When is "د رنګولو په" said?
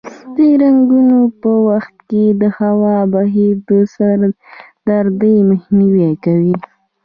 0.35-1.51